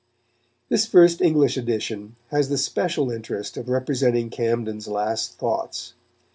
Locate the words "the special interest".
2.49-3.55